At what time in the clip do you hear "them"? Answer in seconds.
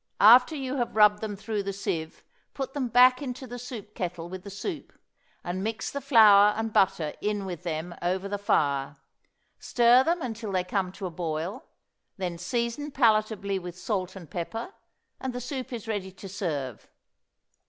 1.21-1.35, 2.73-2.87, 7.61-7.93, 10.03-10.23